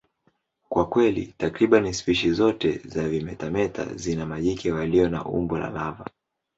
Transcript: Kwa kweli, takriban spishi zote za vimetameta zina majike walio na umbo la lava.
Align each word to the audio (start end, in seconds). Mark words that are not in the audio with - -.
Kwa 0.69 0.89
kweli, 0.89 1.33
takriban 1.37 1.93
spishi 1.93 2.31
zote 2.31 2.81
za 2.85 3.09
vimetameta 3.09 3.93
zina 3.95 4.25
majike 4.25 4.71
walio 4.71 5.09
na 5.09 5.25
umbo 5.25 5.57
la 5.59 5.69
lava. 5.69 6.05